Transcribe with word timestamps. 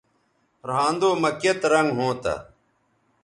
رھاندو 0.69 1.09
مہ 1.21 1.29
کیئت 1.39 1.61
رنگ 1.71 1.89
ھونتہ 1.97 2.35